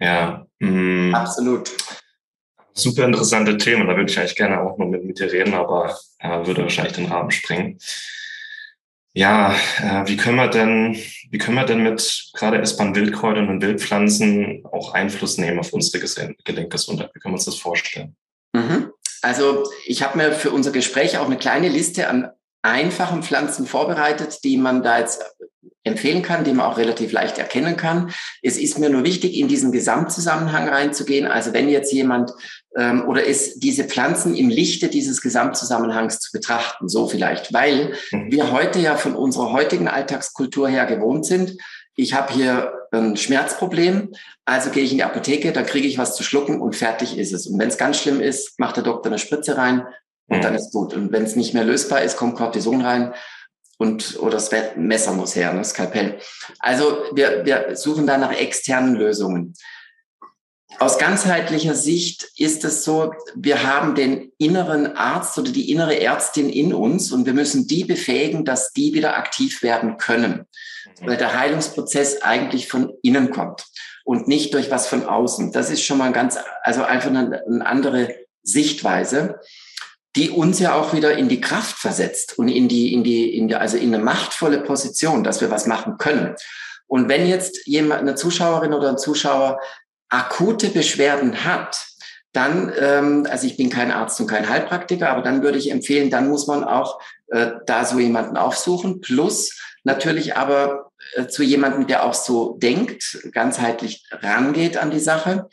Ja. 0.00 0.44
Mh. 0.58 1.16
Absolut. 1.16 1.70
Super 2.74 3.04
interessante 3.04 3.56
Themen. 3.58 3.86
Da 3.86 3.96
würde 3.96 4.10
ich 4.10 4.18
eigentlich 4.18 4.34
gerne 4.34 4.60
auch 4.60 4.76
noch 4.78 4.86
mit, 4.86 5.04
mit 5.04 5.18
dir 5.18 5.30
reden, 5.30 5.54
aber 5.54 5.96
äh, 6.18 6.44
würde 6.46 6.62
wahrscheinlich 6.62 6.94
den 6.94 7.06
Rahmen 7.06 7.30
sprengen. 7.30 7.78
Ja, 9.14 9.54
äh, 9.78 10.08
wie 10.08 10.16
können 10.16 10.36
wir 10.36 10.48
denn, 10.48 10.96
wie 11.30 11.38
können 11.38 11.56
wir 11.56 11.66
denn 11.66 11.82
mit 11.82 12.30
gerade 12.34 12.58
essbaren 12.58 12.94
Wildkräutern 12.94 13.48
und 13.48 13.60
Wildpflanzen 13.60 14.64
auch 14.72 14.94
Einfluss 14.94 15.36
nehmen 15.36 15.58
auf 15.58 15.72
unsere 15.72 16.02
Gelenkgesundheit? 16.44 17.10
Wie 17.14 17.20
können 17.20 17.34
wir 17.34 17.36
uns 17.36 17.44
das 17.44 17.56
vorstellen? 17.56 18.16
Mhm. 18.54 18.90
Also 19.20 19.64
ich 19.86 20.02
habe 20.02 20.18
mir 20.18 20.32
für 20.32 20.50
unser 20.50 20.72
Gespräch 20.72 21.18
auch 21.18 21.26
eine 21.26 21.36
kleine 21.36 21.68
Liste 21.68 22.08
an 22.08 22.30
einfachen 22.62 23.22
Pflanzen 23.22 23.66
vorbereitet, 23.66 24.44
die 24.44 24.56
man 24.56 24.82
da 24.82 24.98
jetzt 24.98 25.22
empfehlen 25.84 26.22
kann, 26.22 26.44
die 26.44 26.52
man 26.52 26.66
auch 26.66 26.78
relativ 26.78 27.12
leicht 27.12 27.38
erkennen 27.38 27.76
kann. 27.76 28.12
Es 28.40 28.56
ist 28.56 28.78
mir 28.78 28.88
nur 28.88 29.04
wichtig, 29.04 29.36
in 29.36 29.48
diesen 29.48 29.72
Gesamtzusammenhang 29.72 30.68
reinzugehen. 30.68 31.26
Also 31.26 31.52
wenn 31.52 31.68
jetzt 31.68 31.92
jemand 31.92 32.32
ähm, 32.76 33.08
oder 33.08 33.24
ist 33.24 33.62
diese 33.62 33.84
Pflanzen 33.84 34.34
im 34.34 34.48
Lichte 34.48 34.88
dieses 34.88 35.20
Gesamtzusammenhangs 35.20 36.20
zu 36.20 36.30
betrachten, 36.32 36.88
so 36.88 37.08
vielleicht, 37.08 37.52
weil 37.52 37.94
mhm. 38.12 38.30
wir 38.30 38.52
heute 38.52 38.78
ja 38.78 38.96
von 38.96 39.16
unserer 39.16 39.52
heutigen 39.52 39.88
Alltagskultur 39.88 40.68
her 40.68 40.86
gewohnt 40.86 41.26
sind. 41.26 41.56
Ich 41.94 42.14
habe 42.14 42.32
hier 42.32 42.72
ein 42.92 43.16
Schmerzproblem, 43.16 44.12
also 44.44 44.70
gehe 44.70 44.84
ich 44.84 44.92
in 44.92 44.98
die 44.98 45.04
Apotheke, 45.04 45.52
da 45.52 45.62
kriege 45.62 45.88
ich 45.88 45.98
was 45.98 46.16
zu 46.16 46.22
schlucken 46.22 46.60
und 46.60 46.76
fertig 46.76 47.18
ist 47.18 47.32
es. 47.32 47.46
Und 47.46 47.58
wenn 47.58 47.68
es 47.68 47.78
ganz 47.78 47.98
schlimm 47.98 48.20
ist, 48.20 48.58
macht 48.58 48.76
der 48.76 48.84
Doktor 48.84 49.10
eine 49.10 49.18
Spritze 49.18 49.56
rein 49.56 49.86
und 50.28 50.38
mhm. 50.38 50.42
dann 50.42 50.54
ist 50.54 50.72
gut. 50.72 50.94
Und 50.94 51.10
wenn 51.10 51.24
es 51.24 51.36
nicht 51.36 51.54
mehr 51.54 51.64
lösbar 51.64 52.02
ist, 52.02 52.16
kommt 52.16 52.36
Cortison 52.36 52.82
rein 52.82 53.12
und 53.82 54.16
oder 54.20 54.34
das 54.34 54.48
Messer 54.76 55.12
muss 55.12 55.34
her, 55.34 55.52
das 55.52 55.70
Skalpell. 55.70 56.20
Also 56.60 57.02
wir, 57.14 57.44
wir 57.44 57.74
suchen 57.74 58.06
da 58.06 58.16
nach 58.16 58.32
externen 58.32 58.94
Lösungen. 58.94 59.54
Aus 60.78 60.98
ganzheitlicher 60.98 61.74
Sicht 61.74 62.30
ist 62.36 62.64
es 62.64 62.84
so, 62.84 63.12
wir 63.34 63.64
haben 63.64 63.96
den 63.96 64.30
inneren 64.38 64.96
Arzt 64.96 65.36
oder 65.36 65.50
die 65.50 65.72
innere 65.72 66.00
Ärztin 66.00 66.48
in 66.48 66.72
uns 66.72 67.10
und 67.10 67.26
wir 67.26 67.34
müssen 67.34 67.66
die 67.66 67.82
befähigen, 67.82 68.44
dass 68.44 68.72
die 68.72 68.94
wieder 68.94 69.16
aktiv 69.16 69.64
werden 69.64 69.98
können. 69.98 70.46
Mhm. 71.00 71.06
Weil 71.08 71.16
der 71.16 71.36
Heilungsprozess 71.36 72.22
eigentlich 72.22 72.68
von 72.68 72.92
innen 73.02 73.30
kommt 73.30 73.66
und 74.04 74.28
nicht 74.28 74.54
durch 74.54 74.70
was 74.70 74.86
von 74.86 75.06
außen. 75.06 75.50
Das 75.50 75.70
ist 75.70 75.82
schon 75.82 75.98
mal 75.98 76.12
ganz, 76.12 76.38
also 76.62 76.84
einfach 76.84 77.10
eine, 77.10 77.42
eine 77.44 77.66
andere 77.66 78.14
Sichtweise, 78.44 79.40
die 80.16 80.30
uns 80.30 80.58
ja 80.58 80.74
auch 80.74 80.92
wieder 80.92 81.16
in 81.16 81.28
die 81.28 81.40
Kraft 81.40 81.76
versetzt 81.76 82.38
und 82.38 82.48
in 82.48 82.68
die, 82.68 82.92
in 82.92 83.02
die, 83.02 83.36
in 83.36 83.48
die, 83.48 83.54
also 83.54 83.76
in 83.76 83.94
eine 83.94 84.02
machtvolle 84.02 84.60
Position, 84.60 85.24
dass 85.24 85.40
wir 85.40 85.50
was 85.50 85.66
machen 85.66 85.96
können. 85.98 86.34
Und 86.86 87.08
wenn 87.08 87.26
jetzt 87.26 87.66
jemand, 87.66 88.02
eine 88.02 88.14
Zuschauerin 88.14 88.74
oder 88.74 88.90
ein 88.90 88.98
Zuschauer 88.98 89.58
akute 90.10 90.68
Beschwerden 90.68 91.44
hat, 91.44 91.86
dann, 92.32 92.72
ähm, 92.78 93.26
also 93.30 93.46
ich 93.46 93.56
bin 93.56 93.70
kein 93.70 93.90
Arzt 93.90 94.20
und 94.20 94.26
kein 94.26 94.48
Heilpraktiker, 94.48 95.08
aber 95.08 95.22
dann 95.22 95.42
würde 95.42 95.58
ich 95.58 95.70
empfehlen, 95.70 96.10
dann 96.10 96.28
muss 96.28 96.46
man 96.46 96.64
auch 96.64 97.00
äh, 97.28 97.52
da 97.66 97.84
so 97.84 97.98
jemanden 97.98 98.36
aufsuchen. 98.36 99.00
Plus 99.00 99.58
natürlich 99.84 100.36
aber 100.36 100.92
äh, 101.14 101.26
zu 101.26 101.42
jemandem, 101.42 101.86
der 101.86 102.04
auch 102.04 102.14
so 102.14 102.56
denkt, 102.58 103.18
ganzheitlich 103.32 104.06
rangeht 104.10 104.76
an 104.76 104.90
die 104.90 105.00
Sache 105.00 105.48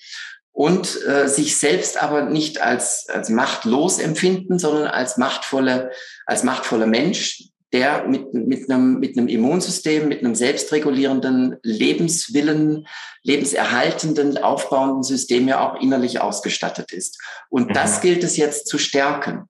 und 0.60 1.06
äh, 1.08 1.30
sich 1.30 1.56
selbst 1.56 2.04
aber 2.04 2.24
nicht 2.24 2.60
als, 2.60 3.08
als 3.08 3.30
machtlos 3.30 3.98
empfinden, 3.98 4.60
sondern 4.60 4.88
als 4.88 5.16
machtvolle, 5.16 5.89
als 6.25 6.44
machtvoller 6.44 6.86
Mensch, 6.86 7.46
der 7.72 8.06
mit, 8.10 8.34
mit, 8.34 8.70
einem, 8.70 9.00
mit 9.00 9.18
einem 9.18 9.30
Immunsystem, 9.30 10.10
mit 10.10 10.20
einem 10.20 10.36
selbstregulierenden 10.36 11.56
Lebenswillen, 11.63 12.88
lebenserhaltenden, 13.24 14.38
aufbauenden 14.38 15.04
System 15.04 15.48
ja 15.48 15.66
auch 15.66 15.80
innerlich 15.80 16.20
ausgestattet 16.20 16.92
ist. 16.92 17.22
Und 17.48 17.70
mhm. 17.70 17.74
das 17.74 18.01
gilt 18.01 18.25
es 18.25 18.36
jetzt 18.36 18.68
zu 18.68 18.78
stärken. 18.78 19.46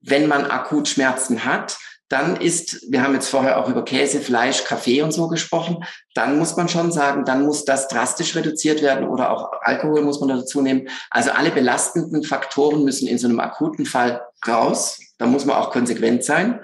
Wenn 0.00 0.28
man 0.28 0.46
akut 0.46 0.88
Schmerzen 0.88 1.44
hat, 1.44 1.76
dann 2.08 2.36
ist, 2.36 2.90
wir 2.90 3.02
haben 3.02 3.14
jetzt 3.14 3.28
vorher 3.28 3.58
auch 3.58 3.68
über 3.68 3.84
Käse, 3.84 4.20
Fleisch, 4.20 4.64
Kaffee 4.64 5.02
und 5.02 5.12
so 5.12 5.28
gesprochen, 5.28 5.84
dann 6.14 6.38
muss 6.38 6.56
man 6.56 6.68
schon 6.68 6.90
sagen, 6.90 7.24
dann 7.24 7.44
muss 7.44 7.64
das 7.64 7.88
drastisch 7.88 8.34
reduziert 8.34 8.82
werden 8.82 9.06
oder 9.06 9.30
auch 9.30 9.50
Alkohol 9.60 10.02
muss 10.02 10.20
man 10.20 10.30
dazu 10.30 10.62
nehmen. 10.62 10.88
Also 11.10 11.30
alle 11.30 11.50
belastenden 11.50 12.24
Faktoren 12.24 12.84
müssen 12.84 13.08
in 13.08 13.18
so 13.18 13.28
einem 13.28 13.40
akuten 13.40 13.84
Fall 13.84 14.22
raus. 14.46 14.98
Da 15.18 15.26
muss 15.26 15.44
man 15.44 15.56
auch 15.56 15.70
konsequent 15.70 16.24
sein. 16.24 16.60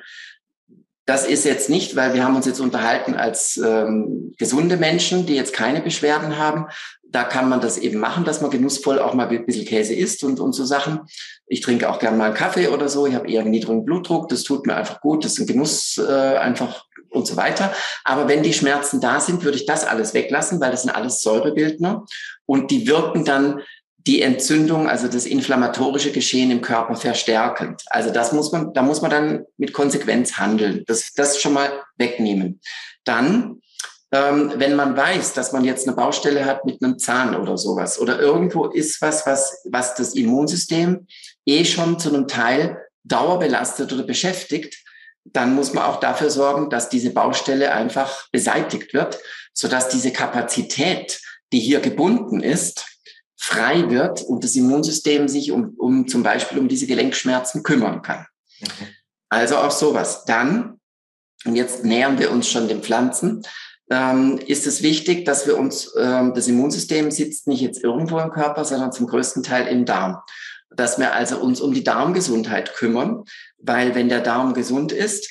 Das 1.06 1.26
ist 1.26 1.44
jetzt 1.44 1.68
nicht, 1.68 1.96
weil 1.96 2.14
wir 2.14 2.24
haben 2.24 2.34
uns 2.34 2.46
jetzt 2.46 2.60
unterhalten 2.60 3.14
als 3.14 3.58
ähm, 3.58 4.34
gesunde 4.38 4.78
Menschen, 4.78 5.26
die 5.26 5.34
jetzt 5.34 5.52
keine 5.52 5.82
Beschwerden 5.82 6.38
haben. 6.38 6.66
Da 7.02 7.24
kann 7.24 7.48
man 7.48 7.60
das 7.60 7.78
eben 7.78 7.98
machen, 7.98 8.24
dass 8.24 8.40
man 8.40 8.50
genussvoll 8.50 8.98
auch 8.98 9.14
mal 9.14 9.28
ein 9.28 9.46
bisschen 9.46 9.66
Käse 9.66 9.94
isst 9.94 10.24
und, 10.24 10.40
und 10.40 10.52
so 10.54 10.64
Sachen. 10.64 11.00
Ich 11.46 11.60
trinke 11.60 11.90
auch 11.90 11.98
gerne 11.98 12.16
mal 12.16 12.26
einen 12.26 12.34
Kaffee 12.34 12.68
oder 12.68 12.88
so. 12.88 13.06
Ich 13.06 13.14
habe 13.14 13.28
eher 13.28 13.42
einen 13.42 13.50
niedrigen 13.50 13.84
Blutdruck. 13.84 14.28
Das 14.28 14.44
tut 14.44 14.66
mir 14.66 14.76
einfach 14.76 15.00
gut. 15.00 15.24
Das 15.24 15.32
ist 15.32 15.40
ein 15.40 15.46
Genuss 15.46 15.98
äh, 15.98 16.36
einfach 16.36 16.86
und 17.10 17.26
so 17.26 17.36
weiter. 17.36 17.72
Aber 18.04 18.28
wenn 18.28 18.42
die 18.42 18.52
Schmerzen 18.52 19.00
da 19.00 19.20
sind, 19.20 19.44
würde 19.44 19.56
ich 19.56 19.66
das 19.66 19.84
alles 19.84 20.14
weglassen, 20.14 20.60
weil 20.60 20.70
das 20.70 20.82
sind 20.82 20.90
alles 20.90 21.22
Säurebildner 21.22 22.04
und 22.46 22.70
die 22.70 22.86
wirken 22.86 23.24
dann 23.24 23.60
die 24.06 24.20
Entzündung, 24.20 24.88
also 24.88 25.08
das 25.08 25.24
inflammatorische 25.24 26.12
Geschehen 26.12 26.50
im 26.50 26.60
Körper 26.60 26.94
verstärkend. 26.94 27.82
Also 27.86 28.10
das 28.10 28.32
muss 28.32 28.52
man, 28.52 28.74
da 28.74 28.82
muss 28.82 29.00
man 29.00 29.10
dann 29.10 29.44
mit 29.56 29.72
Konsequenz 29.72 30.36
handeln. 30.36 30.84
Das, 30.86 31.12
das 31.14 31.40
schon 31.40 31.54
mal 31.54 31.70
wegnehmen. 31.96 32.60
Dann, 33.04 33.62
ähm, 34.12 34.52
wenn 34.56 34.76
man 34.76 34.96
weiß, 34.96 35.32
dass 35.32 35.52
man 35.52 35.64
jetzt 35.64 35.86
eine 35.86 35.96
Baustelle 35.96 36.44
hat 36.44 36.66
mit 36.66 36.82
einem 36.82 36.98
Zahn 36.98 37.34
oder 37.34 37.56
sowas 37.56 37.98
oder 37.98 38.20
irgendwo 38.20 38.66
ist 38.66 39.00
was, 39.00 39.26
was, 39.26 39.62
was 39.70 39.94
das 39.94 40.14
Immunsystem 40.14 41.06
eh 41.46 41.64
schon 41.64 41.98
zu 41.98 42.10
einem 42.10 42.28
Teil 42.28 42.78
dauerbelastet 43.04 43.90
oder 43.92 44.02
beschäftigt, 44.02 44.76
dann 45.24 45.54
muss 45.54 45.72
man 45.72 45.84
auch 45.84 46.00
dafür 46.00 46.28
sorgen, 46.28 46.68
dass 46.68 46.90
diese 46.90 47.10
Baustelle 47.10 47.72
einfach 47.72 48.28
beseitigt 48.30 48.92
wird, 48.92 49.18
sodass 49.54 49.88
diese 49.88 50.12
Kapazität, 50.12 51.20
die 51.52 51.60
hier 51.60 51.80
gebunden 51.80 52.40
ist, 52.40 52.93
frei 53.44 53.90
wird 53.90 54.22
und 54.22 54.42
das 54.42 54.56
Immunsystem 54.56 55.28
sich 55.28 55.52
um, 55.52 55.74
um 55.76 56.08
zum 56.08 56.22
Beispiel 56.22 56.58
um 56.58 56.68
diese 56.68 56.86
Gelenkschmerzen 56.86 57.62
kümmern 57.62 58.02
kann. 58.02 58.26
Mhm. 58.60 58.86
Also 59.28 59.56
auch 59.56 59.70
sowas. 59.70 60.24
Dann, 60.24 60.80
und 61.44 61.56
jetzt 61.56 61.84
nähern 61.84 62.18
wir 62.18 62.30
uns 62.30 62.48
schon 62.48 62.68
den 62.68 62.82
Pflanzen, 62.82 63.42
ähm, 63.90 64.38
ist 64.46 64.66
es 64.66 64.82
wichtig, 64.82 65.24
dass 65.24 65.46
wir 65.46 65.58
uns, 65.58 65.92
ähm, 65.98 66.32
das 66.34 66.48
Immunsystem 66.48 67.10
sitzt 67.10 67.46
nicht 67.46 67.60
jetzt 67.60 67.84
irgendwo 67.84 68.18
im 68.18 68.30
Körper, 68.30 68.64
sondern 68.64 68.92
zum 68.92 69.06
größten 69.06 69.42
Teil 69.42 69.66
im 69.66 69.84
Darm. 69.84 70.18
Dass 70.70 70.98
wir 70.98 71.12
also 71.12 71.38
uns 71.38 71.60
um 71.60 71.74
die 71.74 71.84
Darmgesundheit 71.84 72.74
kümmern, 72.74 73.24
weil 73.58 73.94
wenn 73.94 74.08
der 74.08 74.20
Darm 74.20 74.54
gesund 74.54 74.90
ist, 74.90 75.28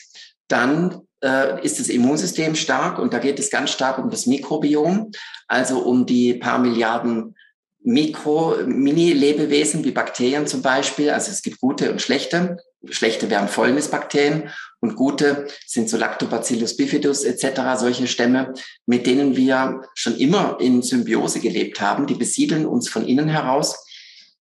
dann 0.47 1.01
äh, 1.23 1.63
ist 1.65 1.79
das 1.79 1.89
Immunsystem 1.89 2.55
stark 2.55 2.99
und 2.99 3.13
da 3.13 3.19
geht 3.19 3.39
es 3.39 3.49
ganz 3.49 3.71
stark 3.71 3.97
um 3.97 4.09
das 4.09 4.27
Mikrobiom, 4.27 5.11
also 5.47 5.79
um 5.79 6.05
die 6.05 6.35
paar 6.35 6.59
Milliarden 6.59 7.35
Mikro, 7.83 8.55
Mini-Lebewesen 8.65 9.83
wie 9.83 9.91
Bakterien 9.91 10.47
zum 10.47 10.61
Beispiel. 10.61 11.09
Also 11.09 11.31
es 11.31 11.41
gibt 11.41 11.59
gute 11.59 11.91
und 11.91 12.01
schlechte. 12.01 12.57
Schlechte 12.89 13.29
wären 13.29 13.47
Fäulnisbakterien 13.47 14.49
und 14.81 14.95
gute 14.95 15.47
sind 15.65 15.89
so 15.89 15.97
Lactobacillus 15.97 16.75
bifidus 16.75 17.23
etc., 17.23 17.61
solche 17.77 18.07
Stämme, 18.07 18.53
mit 18.85 19.07
denen 19.07 19.37
wir 19.37 19.81
schon 19.95 20.17
immer 20.17 20.57
in 20.59 20.81
Symbiose 20.81 21.39
gelebt 21.39 21.79
haben. 21.79 22.07
Die 22.07 22.15
besiedeln 22.15 22.65
uns 22.65 22.89
von 22.89 23.07
innen 23.07 23.29
heraus 23.29 23.85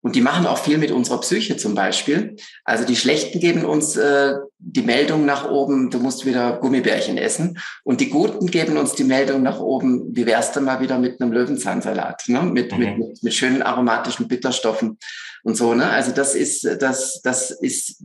und 0.00 0.14
die 0.14 0.21
machen 0.21 0.47
auch 0.47 0.59
viel 0.59 0.78
mit 0.78 0.93
unserer 0.93 1.21
Psyche 1.21 1.57
zum 1.57 1.75
Beispiel. 1.75 2.37
Also 2.64 2.85
die 2.85 2.95
Schlechten 2.95 3.40
geben 3.40 3.64
uns 3.64 3.97
äh, 3.97 4.35
die 4.59 4.83
Meldung 4.83 5.25
nach 5.25 5.50
oben, 5.50 5.90
du 5.90 5.99
musst 5.99 6.25
wieder 6.25 6.59
Gummibärchen 6.59 7.19
essen. 7.19 7.59
Und 7.83 8.00
die 8.00 8.09
Guten 8.09 8.47
geben 8.47 8.76
uns 8.76 8.95
die 8.95 9.05
Meldung 9.05 9.43
nach 9.43 9.59
oben, 9.59 10.14
wie 10.14 10.26
wärst 10.26 10.55
du 10.55 10.61
mal 10.61 10.81
wieder 10.81 10.99
mit 10.99 11.21
einem 11.21 11.33
Löwenzahnsalat, 11.33 12.25
ne? 12.28 12.43
mit, 12.43 12.73
mhm. 12.73 12.78
mit, 12.78 12.99
mit, 12.99 13.23
mit 13.25 13.35
schönen 13.35 13.62
aromatischen 13.62 14.28
Bitterstoffen 14.28 14.99
und 15.43 15.57
so. 15.57 15.75
Ne? 15.75 15.88
Also 15.88 16.12
das 16.12 16.37
ist, 16.37 16.64
das, 16.81 17.21
das 17.23 17.50
ist, 17.50 18.02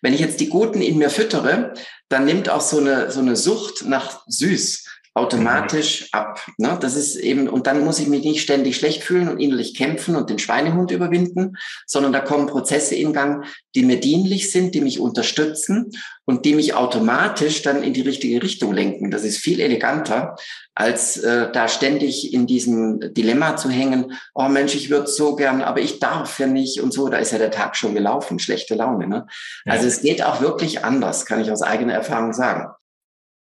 wenn 0.00 0.14
ich 0.14 0.20
jetzt 0.20 0.38
die 0.38 0.48
Guten 0.48 0.80
in 0.80 0.98
mir 0.98 1.10
füttere, 1.10 1.74
dann 2.08 2.24
nimmt 2.24 2.50
auch 2.50 2.60
so 2.60 2.78
eine, 2.78 3.10
so 3.10 3.20
eine 3.20 3.34
Sucht 3.34 3.84
nach 3.86 4.22
süß 4.28 4.81
automatisch 5.14 6.08
ab. 6.12 6.40
Ne? 6.56 6.78
Das 6.80 6.96
ist 6.96 7.16
eben, 7.16 7.48
und 7.48 7.66
dann 7.66 7.84
muss 7.84 7.98
ich 7.98 8.08
mich 8.08 8.24
nicht 8.24 8.40
ständig 8.40 8.76
schlecht 8.76 9.04
fühlen 9.04 9.28
und 9.28 9.40
innerlich 9.40 9.76
kämpfen 9.76 10.16
und 10.16 10.30
den 10.30 10.38
Schweinehund 10.38 10.90
überwinden, 10.90 11.56
sondern 11.86 12.12
da 12.12 12.20
kommen 12.20 12.46
Prozesse 12.46 12.94
in 12.94 13.12
Gang, 13.12 13.44
die 13.74 13.84
mir 13.84 14.00
dienlich 14.00 14.50
sind, 14.50 14.74
die 14.74 14.80
mich 14.80 15.00
unterstützen 15.00 15.90
und 16.24 16.46
die 16.46 16.54
mich 16.54 16.74
automatisch 16.74 17.60
dann 17.60 17.82
in 17.82 17.92
die 17.92 18.00
richtige 18.00 18.42
Richtung 18.42 18.72
lenken. 18.72 19.10
Das 19.10 19.24
ist 19.24 19.36
viel 19.36 19.60
eleganter, 19.60 20.36
als 20.74 21.18
äh, 21.18 21.52
da 21.52 21.68
ständig 21.68 22.32
in 22.32 22.46
diesem 22.46 23.12
Dilemma 23.12 23.56
zu 23.56 23.68
hängen, 23.68 24.12
oh 24.34 24.48
Mensch, 24.48 24.74
ich 24.74 24.88
würde 24.88 25.08
so 25.08 25.36
gern, 25.36 25.60
aber 25.60 25.80
ich 25.80 25.98
darf 25.98 26.38
ja 26.38 26.46
nicht 26.46 26.80
und 26.80 26.94
so, 26.94 27.10
da 27.10 27.18
ist 27.18 27.32
ja 27.32 27.38
der 27.38 27.50
Tag 27.50 27.76
schon 27.76 27.94
gelaufen, 27.94 28.38
schlechte 28.38 28.74
Laune. 28.74 29.06
Ne? 29.06 29.26
Ja. 29.66 29.74
Also 29.74 29.88
es 29.88 30.00
geht 30.00 30.22
auch 30.22 30.40
wirklich 30.40 30.84
anders, 30.84 31.26
kann 31.26 31.42
ich 31.42 31.50
aus 31.50 31.60
eigener 31.60 31.92
Erfahrung 31.92 32.32
sagen. 32.32 32.68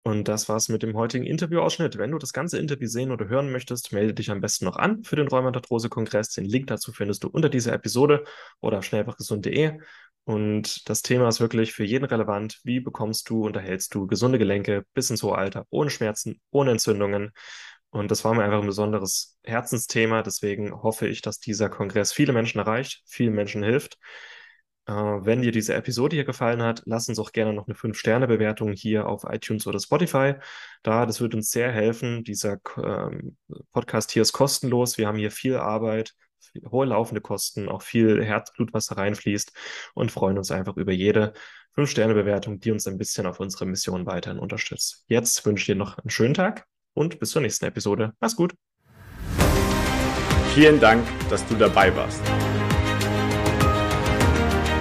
Und 0.04 0.28
das 0.28 0.50
war's 0.50 0.68
mit 0.68 0.82
dem 0.82 0.96
heutigen 0.96 1.26
Interviewausschnitt. 1.26 1.98
Wenn 1.98 2.12
du 2.12 2.18
das 2.18 2.34
ganze 2.34 2.58
Interview 2.58 2.88
sehen 2.88 3.12
oder 3.12 3.28
hören 3.28 3.52
möchtest, 3.52 3.94
melde 3.94 4.16
dich 4.16 4.32
am 4.32 4.42
besten 4.42 4.66
noch 4.66 4.78
an 4.78 5.04
für 5.04 5.16
den 5.16 5.28
Rheumatarthrose-Kongress. 5.28 6.30
Den 6.30 6.46
Link 6.46 6.68
dazu 6.68 6.92
findest 6.92 7.24
du 7.24 7.28
unter 7.28 7.50
dieser 7.50 7.74
Episode 7.74 8.24
oder 8.62 8.80
auf 8.80 8.86
schnellfachgesund.de. 8.86 9.80
Und 10.24 10.90
das 10.90 11.04
Thema 11.04 11.28
ist 11.28 11.40
wirklich 11.40 11.74
für 11.74 11.84
jeden 11.84 12.06
relevant. 12.06 12.60
Wie 12.64 12.80
bekommst 12.80 13.30
du, 13.30 13.46
unterhältst 13.46 13.94
du 13.94 14.08
gesunde 14.08 14.40
Gelenke 14.40 14.86
bis 14.94 15.10
ins 15.12 15.22
hohe 15.22 15.38
Alter, 15.38 15.66
ohne 15.70 15.92
Schmerzen, 15.92 16.42
ohne 16.50 16.72
Entzündungen? 16.72 17.32
Und 17.92 18.10
das 18.10 18.24
war 18.24 18.34
mir 18.34 18.44
einfach 18.44 18.62
ein 18.62 18.68
besonderes 18.68 19.38
Herzensthema. 19.44 20.24
Deswegen 20.24 20.72
hoffe 20.72 21.08
ich, 21.08 21.22
dass 21.22 21.40
dieser 21.40 21.70
Kongress 21.70 22.12
viele 22.14 22.34
Menschen 22.34 22.60
erreicht, 22.60 23.04
vielen 23.06 23.36
Menschen 23.36 23.64
hilft. 23.64 23.98
Äh, 24.88 24.94
wenn 24.94 25.42
dir 25.42 25.52
diese 25.52 25.74
Episode 25.74 26.16
hier 26.16 26.26
gefallen 26.26 26.62
hat, 26.62 26.82
lass 26.86 27.08
uns 27.08 27.20
auch 27.20 27.32
gerne 27.32 27.54
noch 27.54 27.68
eine 27.68 27.76
5-Sterne-Bewertung 27.76 28.74
hier 28.74 29.08
auf 29.08 29.24
iTunes 29.30 29.68
oder 29.68 29.80
Spotify. 29.80 30.36
Da, 30.84 31.06
das 31.06 31.22
wird 31.22 31.36
uns 31.36 31.52
sehr 31.52 31.72
helfen. 31.72 32.24
Dieser 32.24 32.58
ähm, 32.78 33.38
Podcast 33.72 34.12
hier 34.12 34.22
ist 34.24 34.34
kostenlos. 34.34 34.98
Wir 34.98 35.08
haben 35.08 35.18
hier 35.18 35.32
viel 35.32 35.58
Arbeit, 35.58 36.14
hohe 36.70 36.86
laufende 36.86 37.22
Kosten, 37.22 37.70
auch 37.70 37.82
viel 37.82 38.24
Herzblut, 38.24 38.74
was 38.74 38.88
da 38.88 38.96
reinfließt 38.96 39.54
und 39.94 40.12
freuen 40.12 40.38
uns 40.38 40.52
einfach 40.52 40.78
über 40.78 40.92
jede 40.92 41.34
5-Sterne-Bewertung, 41.76 42.60
die 42.60 42.72
uns 42.72 42.88
ein 42.88 42.98
bisschen 42.98 43.26
auf 43.26 43.40
unserer 43.40 43.66
Mission 43.66 44.06
weiterhin 44.06 44.40
unterstützt. 44.40 45.06
Jetzt 45.08 45.46
wünsche 45.46 45.62
ich 45.62 45.66
dir 45.68 45.76
noch 45.76 45.98
einen 45.98 46.10
schönen 46.10 46.34
Tag 46.34 46.66
und 46.94 47.20
bis 47.20 47.32
zur 47.32 47.42
nächsten 47.42 47.66
Episode. 47.66 48.14
Mach's 48.20 48.36
gut. 48.36 48.54
Vielen 50.54 50.82
Dank, 50.82 51.08
dass 51.30 51.48
du 51.48 51.56
dabei 51.56 51.96
warst. 51.96 52.22